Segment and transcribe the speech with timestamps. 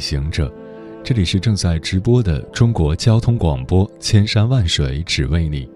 [0.00, 0.50] 行者，
[1.04, 5.68] 这里是正在直播的中国交通广播，千山万水只为你，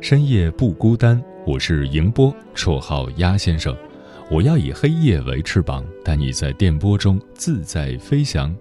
[0.00, 1.22] 深夜不孤单。
[1.46, 3.74] 我是迎波，绰号鸭先生。
[4.30, 8.54] 我要以黑夜为翅膀，带你在电波中自在飞翔。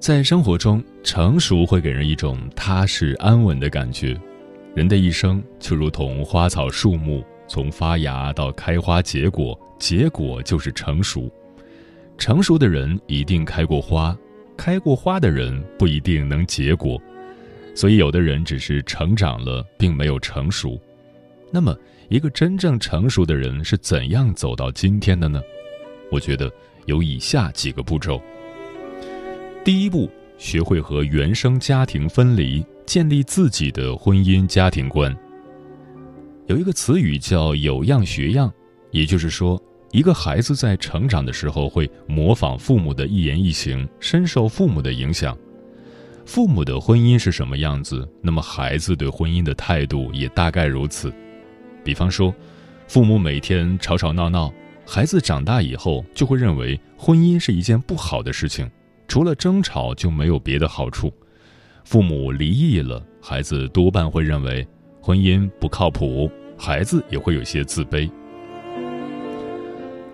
[0.00, 4.18] 在生活中，成熟会给人一种踏实安稳的感觉。
[4.74, 11.30] 人的一生就如同花草树木，从发芽到开花结果，结果就是成熟。
[12.18, 14.16] 成熟的人一定开过花，
[14.56, 17.00] 开过花的人不一定能结果，
[17.74, 20.80] 所以有的人只是成长了，并没有成熟。
[21.52, 21.76] 那么，
[22.08, 25.40] 一个真正成熟的人是怎样走到今天的呢？
[26.10, 26.50] 我觉得
[26.86, 28.20] 有以下几个步骤。
[29.62, 35.14] 第一步，学会和原生家庭分离，建立自己的婚姻家庭观。
[36.46, 38.52] 有一个词语叫“有样学样”，
[38.90, 39.62] 也就是说。
[39.96, 45.34] 一个孩子在成长的时候会模仿父母的一言一行，深受父母的影响。
[46.26, 51.10] 父母的婚姻是什么样子，那么孩子对婚姻的态度也大概如此。
[51.82, 52.34] 比方说，
[52.86, 54.52] 父母每天吵吵闹闹，
[54.86, 58.70] 孩子长大以后就会认为婚姻是一件不好的事情，
[59.08, 61.10] 除了争吵就没有别的好处。
[61.84, 64.68] 父母离异了，孩子多半会认为
[65.00, 68.10] 婚姻不靠谱，孩子也会有些自卑。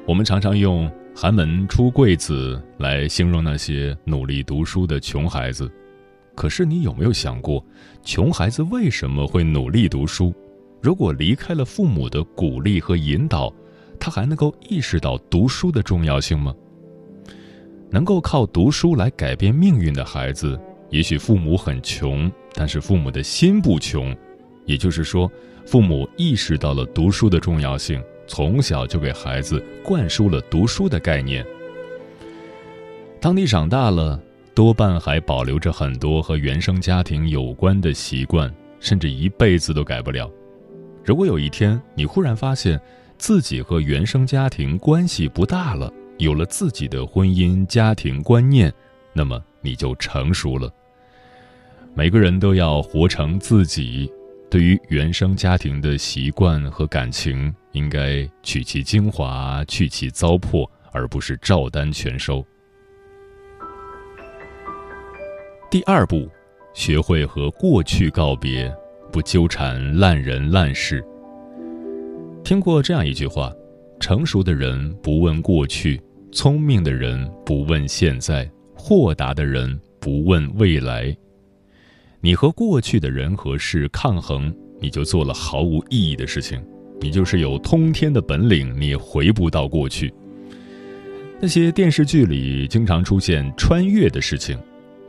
[0.05, 5.71] 我们常常用“寒门出贵子”来形容那些努力读书的穷孩子，
[6.35, 7.65] 可是你有没有想过，
[8.03, 10.35] 穷孩子为什么会努力读书？
[10.81, 13.53] 如果离开了父母的鼓励和引导，
[14.01, 16.53] 他还能够意识到读书的重要性吗？
[17.89, 20.59] 能够靠读书来改变命运的孩子，
[20.91, 24.15] 也许父母很穷，但是父母的心不穷，
[24.67, 25.31] 也就是说，
[25.65, 28.03] 父母意识到了读书的重要性。
[28.35, 31.45] 从小就给孩子灌输了读书的概念。
[33.21, 34.19] 当你长大了，
[34.55, 38.51] 多半还保留着很多和原生家庭有关的习惯，
[38.81, 40.31] 甚至一辈子都改不了。
[41.05, 42.81] 如果有一天你忽然发现
[43.19, 48.73] 自己和原生家庭关系不大了，有了自己的婚姻家庭观念，
[49.13, 50.73] 那么你就成熟了。
[51.93, 54.11] 每个人都要活成自己。
[54.53, 62.45] 对于原生家庭的习惯和感情，应该取其精华，去其糟粕，而不是照单全收。
[65.71, 66.29] 第二步，
[66.75, 68.71] 学会和过去告别，
[69.11, 71.03] 不纠缠烂人烂事。
[72.45, 73.51] 听过这样一句话：
[74.01, 75.99] 成熟的人不问过去，
[76.31, 81.17] 聪明的人不问现在，豁达的人不问未来。
[82.25, 86.65] 你和过去的人和事抗衡，你就做了毫无意义的事情。
[87.01, 90.15] 你就是有通天的本领，你也回不到过去。
[91.41, 94.57] 那些电视剧里经常出现穿越的事情，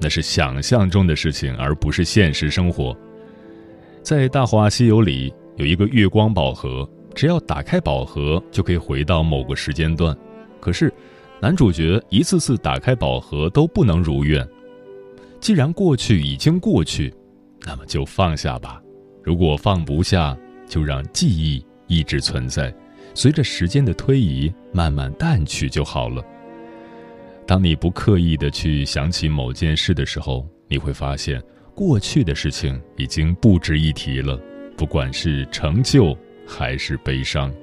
[0.01, 2.97] 那是想象中的事情，而不是现实生活。
[4.01, 10.18] 在《大话西游》里有一个月光宝盒，只要打开宝盒就可以回到某个时间段。
[10.59, 10.92] 可是，
[11.39, 14.44] 男主角一次次打开宝盒都不能如愿。
[15.44, 17.13] 既然过去已经过去，
[17.66, 18.81] 那么就放下吧。
[19.22, 20.38] 如果放不下，
[20.69, 22.74] 就让记忆一直存在，
[23.13, 26.24] 随着时间的推移慢慢淡去就好了。
[27.45, 31.44] 当你不刻意的去想起某件事的时候，你会发现
[31.75, 34.40] 过去的事情已经不值一提了，
[34.78, 36.18] 不管是成就
[36.48, 37.54] 还是悲伤。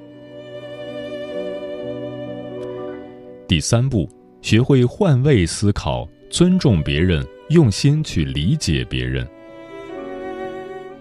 [3.49, 4.07] 第三步，
[4.43, 7.27] 学会换位思考，尊重别人。
[7.51, 9.27] 用心去理解别人。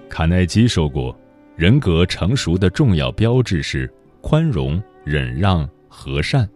[0.09, 1.15] 卡耐基说过
[1.55, 3.87] ：“人格成熟的重要标志是
[4.19, 6.49] 宽容、忍让、和善。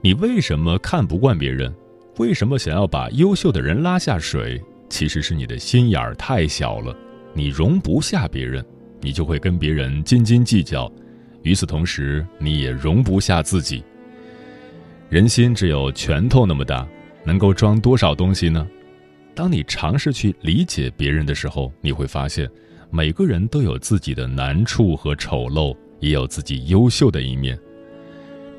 [0.00, 1.74] 你为什么看不惯别人？
[2.18, 4.62] 为什么想要把优秀的人拉下水？
[4.88, 6.96] 其实是你的心眼儿太小了，
[7.34, 8.64] 你容不下别人，
[9.00, 10.90] 你就会跟别人斤斤计较。
[11.42, 13.82] 与此同时，你也容不下自己。
[15.08, 16.86] 人心只有拳头那么大，
[17.24, 18.66] 能够装多少东西呢？
[19.34, 22.50] 当你尝试去理解别人的时候，你会发现，
[22.90, 27.58] 每个人都有自己的难处和丑陋，也有自己优秀的一面。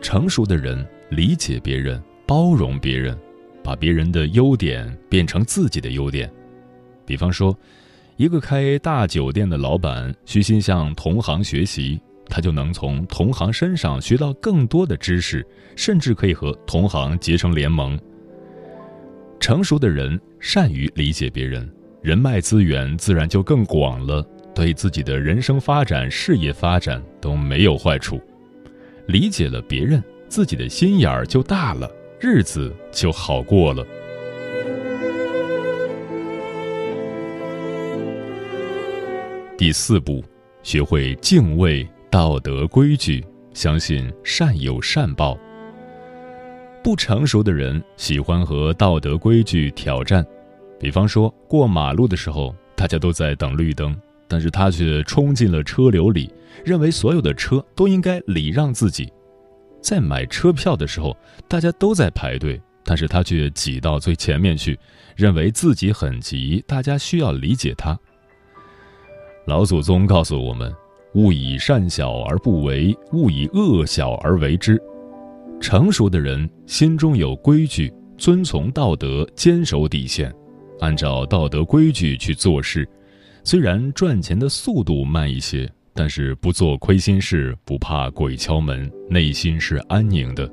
[0.01, 3.17] 成熟的人理解别人，包容别人，
[3.63, 6.31] 把别人的优点变成自己的优点。
[7.05, 7.55] 比方说，
[8.15, 17.99] 一个开大酒店的老板虚心向同行学习，他就能从同行身上学到更多的知识，甚至可以和同行结成联盟。
[19.41, 21.67] 成熟的人善于理解别人，
[22.03, 24.23] 人脉资源自然就更广了，
[24.53, 28.21] 对自己的人生发展、事业发展都没有坏处。
[29.07, 31.89] 理解了别人，自己的心眼儿就大了，
[32.19, 33.83] 日子就好过了。
[39.57, 40.23] 第四步，
[40.61, 45.35] 学会敬畏道德规矩，相信善有善报。
[46.83, 50.25] 不成熟的人喜欢和道德规矩挑战，
[50.79, 53.95] 比方说过马路的时候，大家都在等绿灯，
[54.27, 56.33] 但是他却冲进了车流里，
[56.65, 59.11] 认为所有的车都应该礼让自己。
[59.79, 61.15] 在买车票的时候，
[61.47, 64.77] 大家都在排队，但是他却挤到最前面去，
[65.15, 67.97] 认为自己很急，大家需要理解他。
[69.45, 70.73] 老祖宗告诉我们：
[71.13, 74.81] 勿以善小而不为，勿以恶小而为之。
[75.61, 80.33] 成熟的人心中有规矩，遵从道德，坚守底线，
[80.79, 82.85] 按照道德规矩去做事。
[83.43, 90.49] 虽然赚钱的速度慢一些，但是不做亏心事，不怕鬼敲门，内心是安宁的。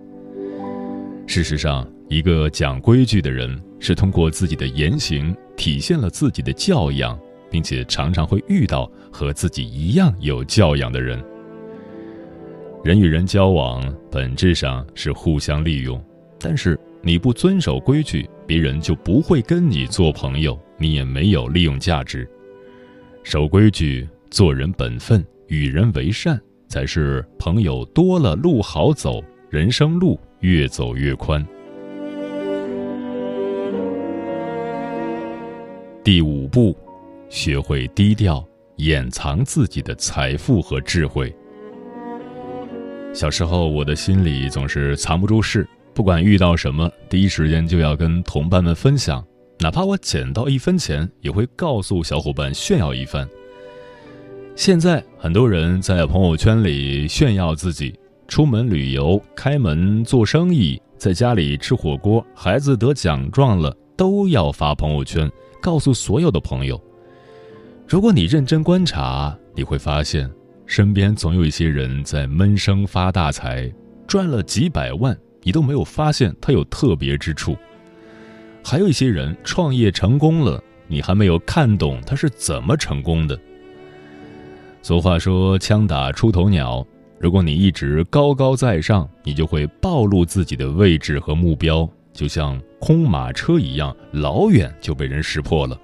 [1.27, 7.19] 事实上，一个讲规矩的人，是通过自己的言行体现了自己的教养，
[7.51, 11.19] 并且常常会遇到和自己一样有教养的人。
[12.89, 16.03] 人与人交往本质上是互相利用，
[16.41, 22.27] 但是你不遵守规矩，别人就不会跟你做朋友，你也没有利用价值。
[23.23, 31.47] 守规矩，做人本分，与人为善，才是朋友多了路好走，人生路越走越宽。
[36.03, 36.75] 第五步，
[37.29, 38.43] 学会低调，
[38.77, 41.31] 掩藏自己的财富和智慧。
[43.19, 49.27] 小时候，我的心里总是藏不住事，不管遇到什么，第一时间就要跟同伴们分享，
[49.59, 53.29] 哪怕我捡到一分钱，也会告诉小伙伴炫耀一番。
[54.55, 57.93] 现在，很多人在朋友圈里炫耀自己
[58.29, 65.29] 出门旅游、开门做生意，在家里吃火锅，孩子得奖状了，都要发朋友圈，
[65.61, 66.81] 告诉所有的朋友。
[67.89, 70.31] 如果你认真观察，你会发现。
[70.69, 73.73] 身边总有一些人在闷声发大财，
[74.07, 77.55] 赚了几百万，你都没有发现他有特别之处；
[78.63, 83.37] 还有一些人创业成功了，你还没有看懂他是怎么成功的。
[84.83, 86.87] 俗话说“枪打出头鸟”，
[87.19, 95.81] 如果你一直高高在上，你就会暴露自己的位置和目标，就像空马车一样，老远就被人识破了。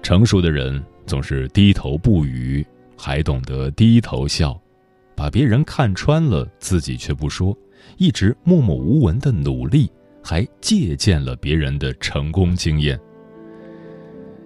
[0.00, 2.64] 成熟的人总是低头不语。
[2.98, 4.60] 还懂得低头笑，
[5.14, 7.56] 把别人看穿了，自己却不说，
[7.96, 9.88] 一直默默无闻的努力，
[10.22, 12.98] 还借鉴了别人的成功经验。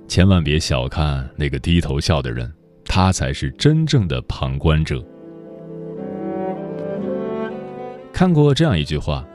[0.06, 2.52] 千万别小看那个低头笑的人，
[2.84, 5.02] 他才是真正的旁观者。
[8.12, 9.26] 看过这样一句话：，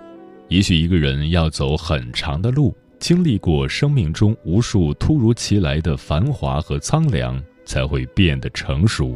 [0.50, 7.44] 也许一个人要走很长的路，经历过生命中无数突如其来的繁华和苍凉。
[7.68, 9.16] 才会变得成熟。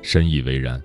[0.00, 0.82] 深以为然，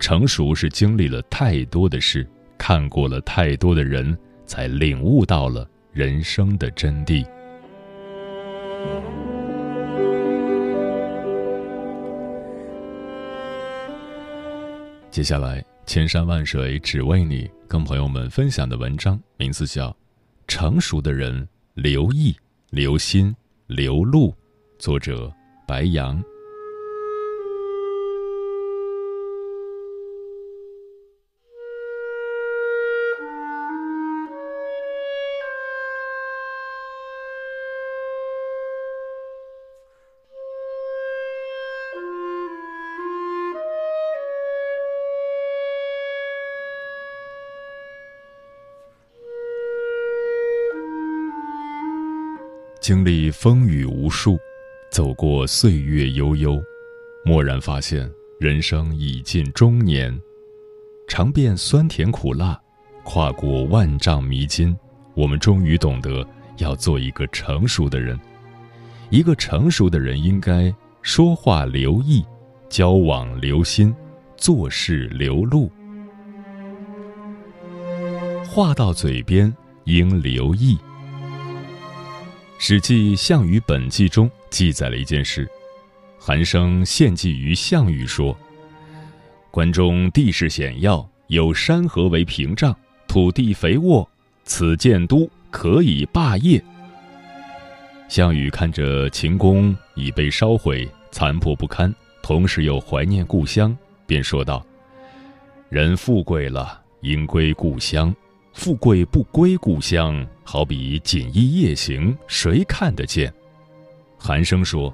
[0.00, 2.26] 成熟是经历了太多的事，
[2.58, 4.16] 看过了太多的人，
[4.46, 7.24] 才领悟到了人生的真谛。
[15.10, 19.90] 接下来，千山万水只为你，跟朋友们分享的文章名字叫
[20.48, 22.34] 《成熟的人留意、
[22.70, 23.34] 留心、
[23.66, 24.30] 留路》，
[24.78, 25.32] 作者。
[25.66, 26.22] 白羊。
[52.86, 54.38] 经历风雨无数
[54.90, 56.62] 走过岁月悠悠，
[57.26, 60.18] 蓦然发现人生已近中年，
[61.06, 62.58] 尝遍酸甜苦辣，
[63.04, 64.76] 跨过万丈迷津，
[65.14, 66.26] 我们终于懂得
[66.58, 68.18] 要做一个成熟的人。
[69.10, 72.24] 一个成熟的人应该说话留意，
[72.68, 73.94] 交往留心，
[74.36, 75.70] 做事留路。
[78.48, 80.76] 话到嘴边应留意。
[82.58, 85.48] 《史记·项羽本纪》中记载了一件事：
[86.18, 88.36] 韩生献计于项羽说
[89.52, 92.74] ：“关中地势险要，有山河为屏障，
[93.06, 94.08] 土地肥沃，
[94.44, 96.62] 此建都可以霸业。”
[98.08, 104.64] 项羽看着秦宫已被烧毁，残破不堪，同时又怀念故乡，便说道
[105.68, 108.10] ：“人富贵了，应归故乡；
[108.56, 113.32] 富贵不归故乡，好比锦衣夜行，谁看得见？”
[114.18, 114.92] 韩生说：“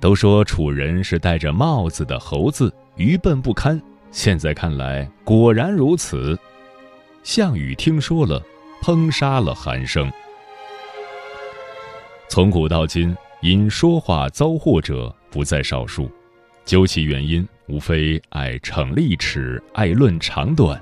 [0.00, 3.80] 都说楚人是戴着帽子的猴子，愚笨不堪。
[4.10, 6.36] 现在看来，果然如此。”
[7.22, 8.42] 项羽听说了，
[8.82, 10.10] 烹杀了韩生。
[12.28, 16.10] 从古到今，因说话遭祸者不在少数，
[16.64, 20.78] 究其原因，无非爱逞利齿，爱论长短。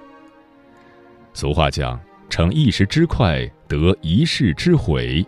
[1.38, 1.96] 俗话讲
[2.28, 5.24] ：“逞一时之快，得一世之悔；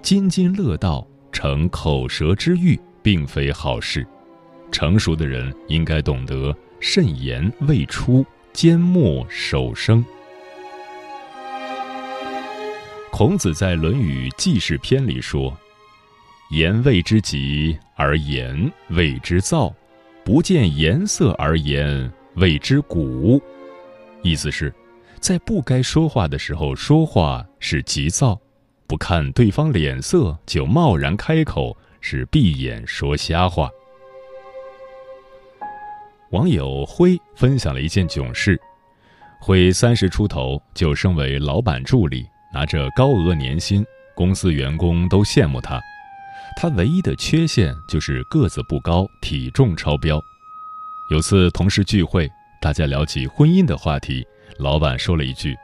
[0.00, 4.06] 津津乐道，逞口舌之欲，并非好事。”
[4.72, 8.24] 成熟的人应该懂得慎言未出，
[8.54, 10.02] 缄默守声。
[13.12, 15.54] 孔子在《论语记事篇》里说
[16.52, 19.70] ：“言谓之急而言谓之躁，
[20.24, 23.38] 不见颜色而言谓之古。”
[24.24, 24.72] 意思是，
[25.24, 28.38] 在不该说话的时候说话是急躁，
[28.86, 33.70] 不看对方脸色就贸然开口是闭眼说瞎话。
[36.32, 38.60] 网友辉分享了一件囧事：
[39.40, 42.26] 辉三十出头就升为老板助理。
[42.52, 43.82] 拿着高额年薪，
[44.14, 45.80] 公司员工都羡慕他。
[46.54, 50.22] 他唯一的缺陷就是个子不高，体重超标。
[51.10, 54.22] 有次同事聚会，大家聊起婚姻的话题，
[54.58, 55.56] 老板说了一句：“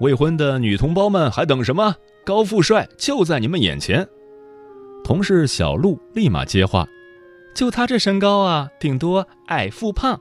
[0.00, 1.94] 未婚的女同胞们还等什么？
[2.24, 4.06] 高富帅就在你们眼前。”
[5.04, 6.86] 同事小陆立马接话
[7.54, 10.20] ：“就他这身高啊，顶多矮富胖。”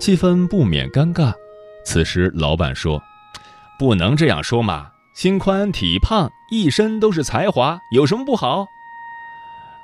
[0.00, 1.32] 气氛不免尴尬。
[1.84, 3.02] 此时老板说。
[3.78, 4.92] 不能这样说嘛！
[5.16, 8.64] 心宽体胖，一身都是才华，有什么不好？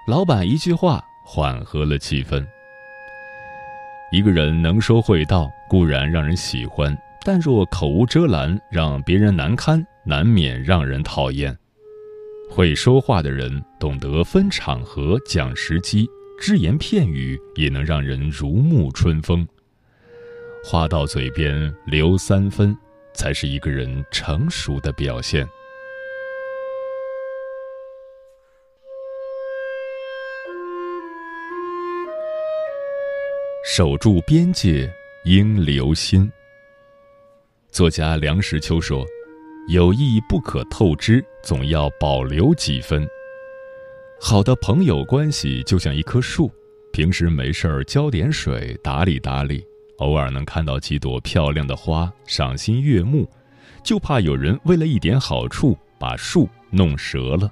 [0.06, 2.46] 老板一句话缓和了气氛。
[4.12, 11.56] 一个人能说会道固然让人喜欢，但若口无遮拦，让别人难堪，难免让人讨厌。
[12.50, 16.08] 会说话的人懂得分场合、讲时机，
[16.40, 19.46] 只言片语也能让人如沐春风。
[20.64, 22.76] 话到嘴边留三分。
[23.18, 25.44] 才是一个人成熟的表现。
[33.64, 34.88] 守住边界，
[35.24, 36.30] 应留心。
[37.70, 39.04] 作家梁实秋说
[39.68, 43.06] ：“友谊不可透支，总要保留几分。
[44.20, 46.50] 好的朋友关系就像一棵树，
[46.92, 49.64] 平时没事儿浇点水，打理打理。”
[49.98, 53.28] 偶尔能看到几朵漂亮的花，赏心悦目，
[53.82, 57.50] 就怕有人为了一点好处把树弄折了。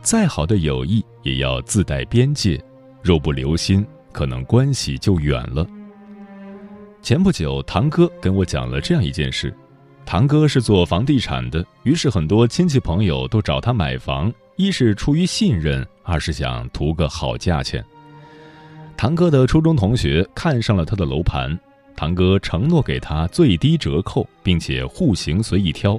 [0.00, 2.58] 再好的友谊也要自带边界，
[3.02, 5.66] 若不留心，可能关系就远了。
[7.00, 9.54] 前不久，堂哥跟我讲了这样一件事：
[10.04, 17.82] 堂哥是做房地产的，于是很多亲戚朋友都找他买房，一是出于信任，二是想图个好价钱。
[18.96, 21.58] 堂哥的初中同学看上了他的楼盘，
[21.96, 25.98] 堂哥承诺给他最低折扣，并且户型随意挑。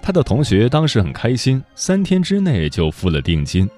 [0.00, 3.68] 他的同学当时很开心，三天之内就付了定金。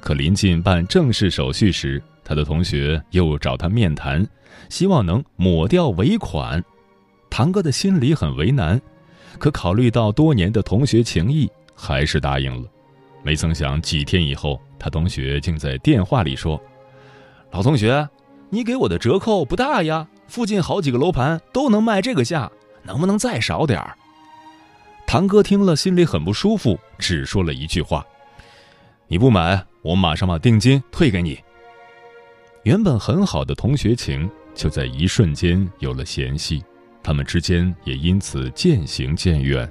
[0.00, 4.26] 可临近办正式手续时，他的同学又找他面谈，
[4.68, 6.62] 希望能抹掉尾款。
[7.30, 8.80] 堂哥的心里很为难，
[9.38, 12.68] 可考虑到多年的同学情谊，还是答应了。
[13.22, 16.60] 没曾想几天以后，他同学竟在电话里说。
[17.50, 18.08] 老同学，
[18.50, 22.50] 你给我的折扣不大呀，附近好几个楼盘都能卖这个价，
[22.82, 23.96] 能不能再少点儿？
[25.06, 28.04] 堂哥听了心里很不舒服，只说了一句话
[29.08, 31.38] ：“你不买，我马上把定金退给你。”
[32.64, 36.62] 原本很好的同学情，就在一瞬间有了嫌隙，
[37.02, 39.68] 他们之间也因此渐行渐远。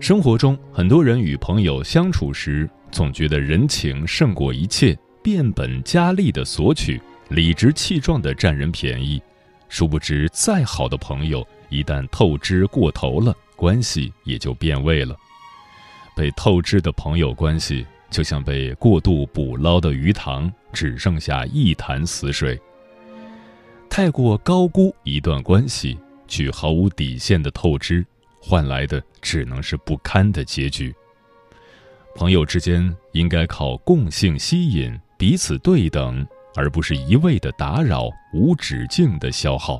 [0.00, 9.22] 生活中，很多人与朋友相处时，总觉得人情胜过一切，变本加厉的索取，理直气壮的占人便宜。
[9.68, 15.16] 殊不知，再好的朋友，一旦透支过头了，关系也就变味了。
[16.16, 22.60] 被透支的朋友关系，就像被过度捕捞的鱼塘，只剩下一潭死水。
[23.88, 28.04] 太过高估一段关系，去毫无底线的透支，
[28.40, 30.94] 换来的只能是不堪的结局。
[32.14, 36.26] 朋友之间应该靠共性吸引，彼此对等。
[36.58, 39.78] 而不是一味的打扰、无止境的消耗。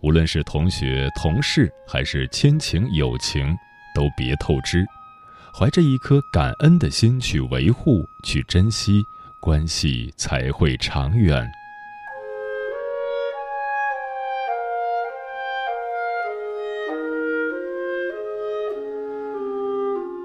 [0.00, 3.54] 无论是同学、同事，还是亲情、友情，
[3.94, 4.86] 都别透支，
[5.58, 9.06] 怀着一颗感恩的心去维护、去珍惜，
[9.40, 11.50] 关系才会长远。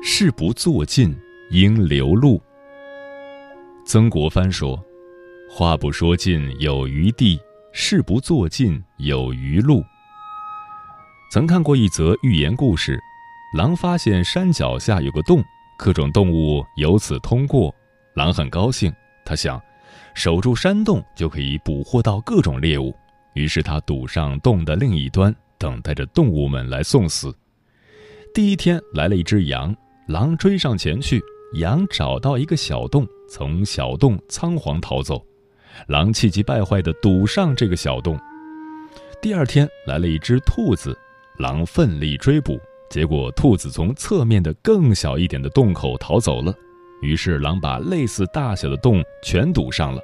[0.04, 1.18] 事不做尽，
[1.52, 2.42] 应留路。
[3.86, 4.78] 曾国藩说。
[5.50, 7.40] 话不说尽有余地，
[7.74, 9.84] 事不做尽有余路。
[11.30, 12.98] 曾看过一则寓言故事，
[13.52, 15.44] 狼发现山脚下有个洞，
[15.78, 17.74] 各种动物由此通过。
[18.14, 18.94] 狼很高兴，
[19.26, 19.62] 他想，
[20.14, 22.96] 守住山洞就可以捕获到各种猎物。
[23.34, 27.36] 于是他堵上洞的另一端，等待着动物们来送死。
[28.34, 29.76] 第一天来了一只羊，
[30.08, 31.22] 狼追上前去，
[31.56, 35.22] 羊找到一个小洞，从小洞仓皇逃走。
[35.88, 38.18] 狼气急败坏地堵上这个小洞。
[39.22, 40.98] 第二天来了一只兔子，
[41.38, 42.58] 狼奋力追捕，
[42.92, 46.54] 结果兔子从侧面的更小一点的洞口逃走了。
[47.02, 50.02] 于是狼把类似大小的洞全堵上了。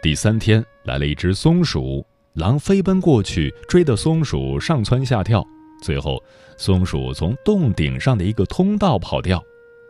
[0.00, 5.44] 第三天来了一只松鼠，狼飞奔过去，追得松鼠上蹿下跳，
[5.82, 6.22] 最后
[6.56, 9.42] 松鼠从洞顶上的一个通道跑掉。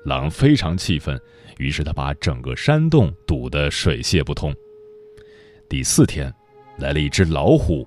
[0.07, 1.21] 狼非常气愤，
[1.59, 4.53] 于是他把整个山洞堵得水泄不通。
[5.69, 6.35] 第四天，
[6.79, 7.87] 来了一只老虎，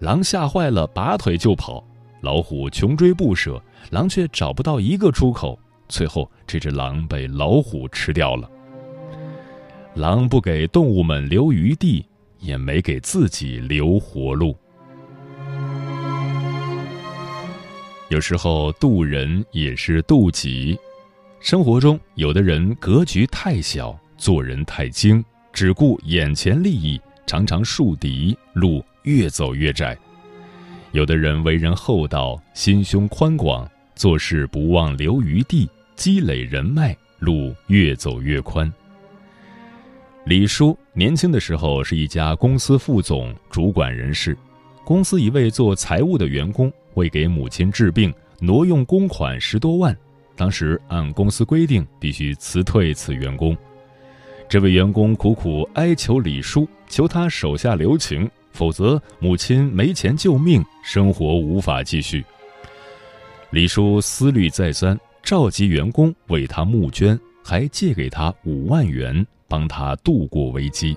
[0.00, 1.86] 狼吓坏了，拔腿就跑。
[2.22, 5.58] 老虎穷追不舍，狼却找不到一个出口。
[5.88, 8.50] 最后，这只狼被老虎吃掉了。
[9.94, 12.06] 狼不给动物们留余地，
[12.38, 14.56] 也没给自己留活路。
[18.08, 20.78] 有时候渡人也是渡己。
[21.40, 27.00] 生活中，有的人格局太小，做人太精，只顾眼前利益。
[27.26, 29.96] 常常树敌，路越走越窄；
[30.92, 38.70] 有的人为人厚道，心胸宽广，做事不忘留余地，积累人脉，路越走越宽。
[40.26, 44.36] 李叔年轻的时候是一家公司副总，主管人事。
[44.84, 49.96] 公司一位做财务的员工为给母亲治病，挪用公款十多万，
[50.36, 53.56] 当时按公司规定必须辞退此员工。
[54.46, 62.24] 这位员工苦苦哀求李叔，求他手下留情，否则母亲没钱救命，生活无法继续。
[63.50, 70.96] 李叔思虑再三，召集员工为他募捐，还借给他五万元，帮他度过危机。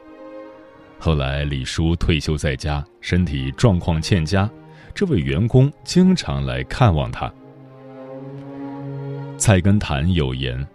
[1.00, 4.50] 后来李叔退休在家，身体状况欠佳，
[4.94, 7.32] 这位员工经常来看望他。
[9.38, 10.66] 菜根谭有言。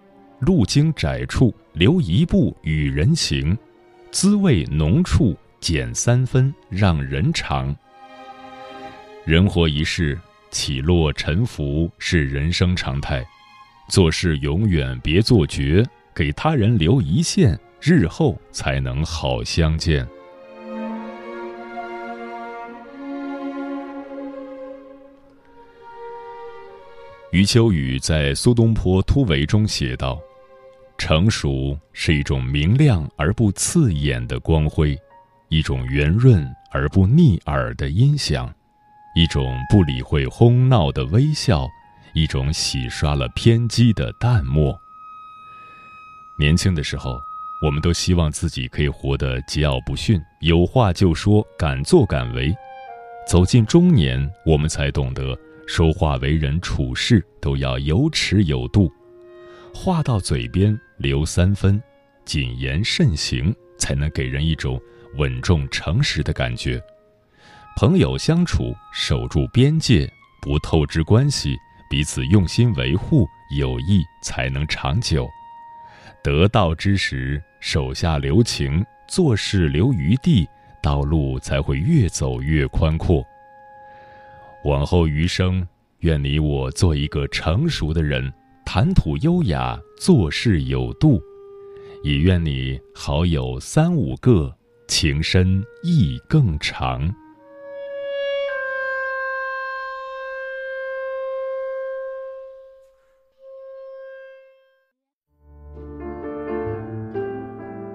[0.40, 3.54] 路经窄处留一步与人行，
[4.10, 7.74] 滋味浓处减三分让人尝。
[9.24, 10.18] 人活一世，
[10.50, 13.24] 起落沉浮是人生常态，
[13.88, 20.06] 做事永远别做绝，给他人留一线，日后才能好相见。
[27.32, 30.20] 余秋雨在《苏东坡突围》中写道。
[30.98, 34.94] 成熟是一种明亮而不刺眼的光辉，
[35.50, 38.54] 一种圆润而不腻耳的音响，
[39.16, 41.68] 一种不理会哄闹的微笑，
[42.14, 44.80] 一种洗刷了偏激的淡漠。
[46.38, 47.20] 年轻的时候，
[47.60, 52.54] 我们都希望自己可以活得桀骜不驯，有话就说，敢作敢为。
[53.26, 55.36] 走进中年，我们才懂得，
[55.66, 58.88] 说话、为人处事都要有尺有度。
[59.74, 61.82] 话到嘴边留三分，
[62.24, 64.80] 谨言慎行，才能给人一种
[65.16, 66.82] 稳重诚实的感觉。
[67.76, 70.10] 朋友相处，守住边界，
[70.42, 71.56] 不透支关系，
[71.88, 75.28] 彼此用心维护，友谊才能长久。
[76.22, 80.46] 得道之时，手下留情，做事留余地，
[80.82, 83.24] 道路才会越走越宽阔。
[84.64, 85.66] 往后余生，
[86.00, 88.30] 愿你我做一个成熟的人，
[88.66, 91.20] 谈吐优雅，做事有度。
[92.02, 94.54] 也愿你好友三五个，
[94.90, 97.00] 情深意更长。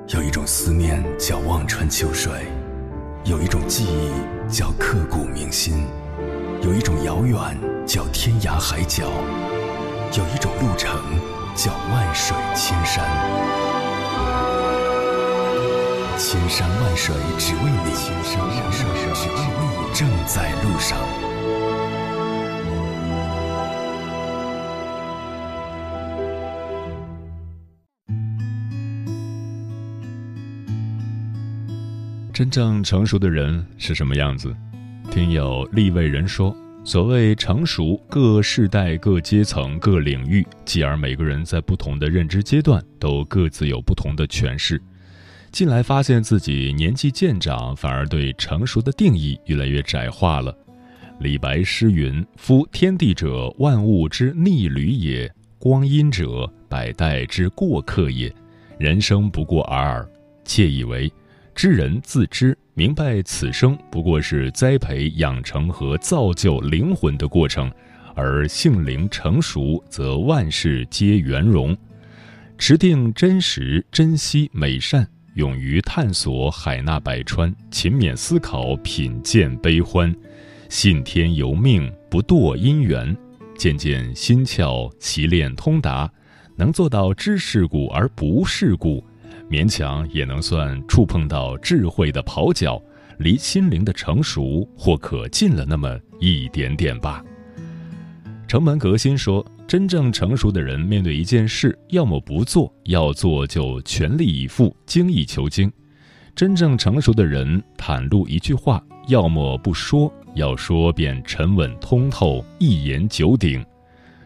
[0.07, 2.31] 有一种思念叫望穿秋水，
[3.25, 5.85] 有一种记忆叫刻骨铭心，
[6.61, 7.37] 有一种遥远
[7.85, 9.03] 叫天涯海角，
[10.17, 10.97] 有一种路程
[11.55, 13.54] 叫万水千山。
[16.17, 20.97] 千山万水只为你，千山万水只为你，正在路上。
[32.31, 34.55] 真正成熟的人是什么样子？
[35.11, 44.81] 听友立位人说，所谓成熟，各世代、各阶层、各领域，继而每个人在不同的认知阶段，都各自有不同的诠释。
[45.55, 50.53] 近来发现自己年纪渐长，反而对成熟的定义越来越窄化了。
[51.21, 58.29] 李白诗云：“夫天地者，万物之逆旅也；光阴者，百代之过客也。
[58.77, 60.05] 人生不过尔尔。”
[60.43, 61.09] 窃以为，
[61.55, 67.71] 知人自知，明白此生不过是栽培、养成和造就灵魂的过程，
[68.13, 71.73] 而性灵成熟，则万事皆圆融。
[72.57, 75.07] 持定真实，珍惜美善。
[75.35, 80.13] 勇于探索海纳百川，勤勉思考品鉴悲欢，
[80.69, 83.13] 信天由命不堕因缘，
[83.57, 86.09] 渐渐心窍习练通达，
[86.55, 89.05] 能做到知世故而不世故，
[89.49, 92.81] 勉强也能算触碰到智慧的跑脚，
[93.17, 97.21] 离心灵的成熟或可近了那么一点点吧。
[98.47, 99.45] 城门革新说。
[99.67, 105.67] 真正成熟的人，面对一件事，要么不做，要做就全力以赴、精益求精；
[106.35, 113.65] 真正成熟的人，袒露一句话，要么不说，要说便沉稳通透、一言九鼎。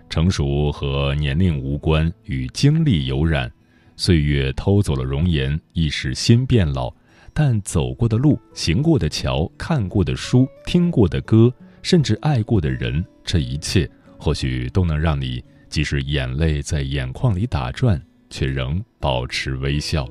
[0.10, 3.50] 成熟和年龄无关，与经历有染。
[3.96, 6.94] 岁月偷走了容颜，亦使心变老。
[7.34, 13.90] 但走过的路、行过的桥、看过的书、听过的歌，甚至爱过的人，这一切。
[14.20, 20.06] 或许都能让你，即使眼泪在眼眶里打转，却仍保持微笑。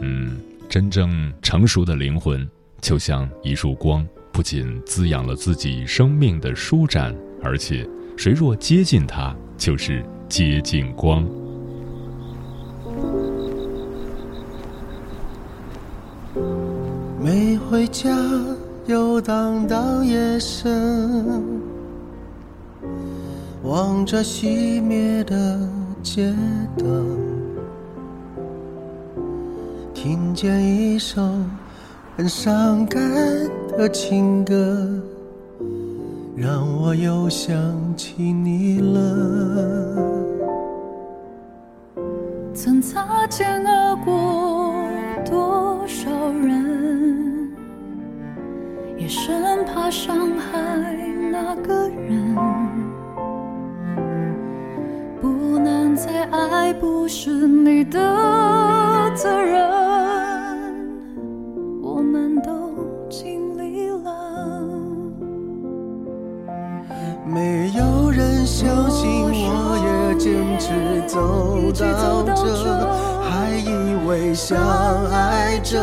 [0.00, 2.48] 嗯，真正成熟的灵魂，
[2.80, 11.22] 就像一束光，不仅滋养了自己生命的舒展，而且谁若接近它，就是接近光。
[17.22, 18.08] 没回家，
[18.86, 21.59] 游荡到夜深。
[23.70, 25.60] 望着熄灭的
[26.02, 26.34] 街
[26.76, 27.06] 灯，
[29.94, 31.22] 听见一首
[32.16, 33.00] 很伤感
[33.78, 35.00] 的情歌，
[36.34, 37.56] 让我又想
[37.96, 39.94] 起你了。
[42.52, 44.74] 曾擦肩而过
[45.24, 47.52] 多少人，
[48.98, 50.92] 也生怕伤害
[51.30, 51.99] 那个人。
[56.02, 58.00] 再爱不是你的
[59.14, 59.68] 责任，
[61.82, 62.50] 我们都
[63.10, 64.10] 尽力了。
[67.26, 72.42] 没有人相信，我也坚持走到这，
[73.20, 73.68] 还以
[74.08, 74.56] 为相
[75.10, 75.78] 爱着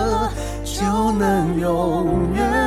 [0.63, 2.66] 就能永远。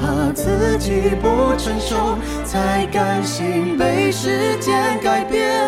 [0.00, 5.60] 怕自己不成熟，才甘心被时间改变，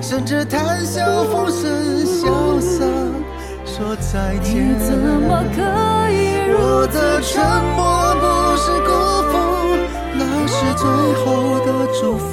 [0.00, 2.84] 甚至谈笑风生，潇洒
[3.64, 4.54] 说再见。
[4.54, 5.62] 你怎么可
[6.12, 7.42] 以我的沉
[7.74, 8.24] 默不
[8.56, 8.90] 是辜
[9.30, 9.32] 负，
[10.14, 10.84] 那是最
[11.24, 11.68] 后的
[12.00, 12.32] 祝福。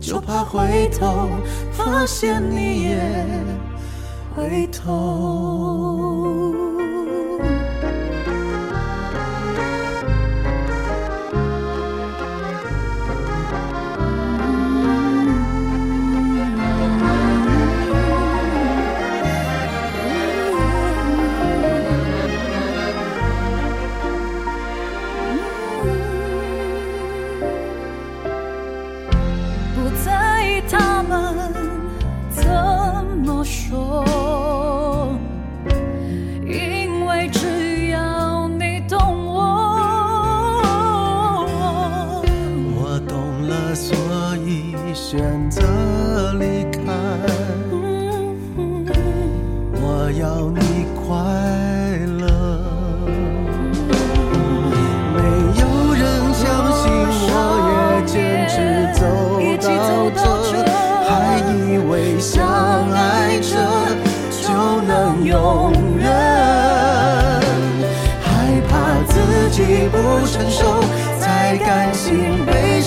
[0.00, 1.28] 就怕回头
[1.72, 2.98] 发现你也
[4.36, 6.53] 回头。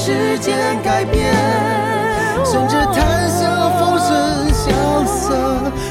[0.08, 1.36] 时间改变，
[2.46, 4.72] 甚至谈笑风生，萧
[5.04, 5.36] 瑟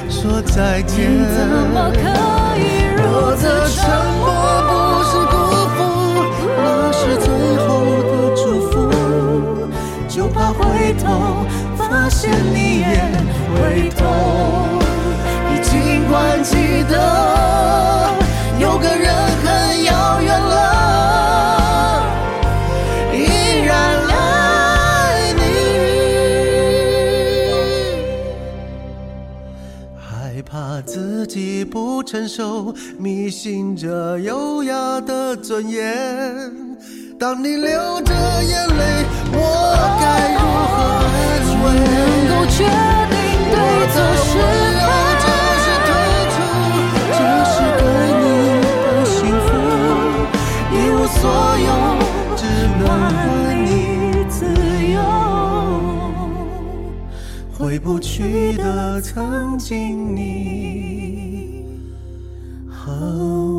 [0.09, 1.05] 说再见。
[1.05, 2.01] 你怎么可
[2.57, 2.61] 以
[2.97, 3.85] 如我此的沉
[4.17, 4.25] 默
[4.71, 4.73] 不
[5.05, 5.37] 是辜
[5.77, 5.79] 负，
[6.57, 7.29] 那是最
[7.67, 7.69] 后
[8.09, 8.75] 的祝福，
[10.09, 11.05] 就怕回头
[11.77, 12.89] 发现你也
[13.53, 14.01] 回头。
[31.37, 35.85] 己不成熟，迷信着优雅的尊严。
[37.19, 39.37] 当你流着眼泪，我
[40.01, 40.41] 该如
[40.73, 40.77] 何
[41.13, 41.15] 安
[41.63, 41.65] 慰？
[41.85, 41.95] 能
[42.31, 42.65] 够确
[43.13, 43.15] 定
[43.53, 43.55] 对
[43.93, 43.95] 错
[44.25, 44.81] 是非？
[45.21, 45.29] 就
[45.61, 45.89] 是退
[46.33, 46.37] 出，
[47.13, 47.21] 这
[47.53, 47.85] 是给
[48.17, 48.25] 你
[48.65, 49.49] 的幸福，
[50.73, 51.21] 一无所
[51.67, 51.69] 有，
[52.35, 52.41] 只
[52.79, 53.15] 能还
[53.63, 53.69] 你
[54.31, 54.35] 自
[54.91, 54.97] 由。
[57.59, 61.06] 回不去的曾经你
[62.99, 63.56] 和我。